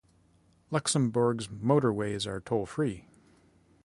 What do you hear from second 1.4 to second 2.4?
motorways are